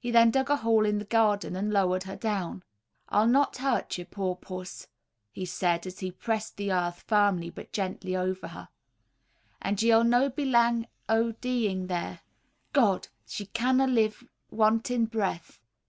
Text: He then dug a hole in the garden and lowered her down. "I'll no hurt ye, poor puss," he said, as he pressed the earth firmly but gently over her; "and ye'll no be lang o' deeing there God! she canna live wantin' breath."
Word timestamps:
He 0.00 0.10
then 0.10 0.32
dug 0.32 0.50
a 0.50 0.56
hole 0.56 0.84
in 0.84 0.98
the 0.98 1.04
garden 1.04 1.54
and 1.54 1.72
lowered 1.72 2.02
her 2.02 2.16
down. 2.16 2.64
"I'll 3.08 3.28
no 3.28 3.46
hurt 3.56 3.98
ye, 3.98 4.04
poor 4.04 4.34
puss," 4.34 4.88
he 5.30 5.44
said, 5.46 5.86
as 5.86 6.00
he 6.00 6.10
pressed 6.10 6.56
the 6.56 6.72
earth 6.72 7.04
firmly 7.06 7.50
but 7.50 7.70
gently 7.72 8.16
over 8.16 8.48
her; 8.48 8.68
"and 9.62 9.80
ye'll 9.80 10.02
no 10.02 10.28
be 10.28 10.44
lang 10.44 10.88
o' 11.08 11.30
deeing 11.40 11.86
there 11.86 12.22
God! 12.72 13.06
she 13.24 13.46
canna 13.46 13.86
live 13.86 14.24
wantin' 14.50 15.04
breath." 15.06 15.60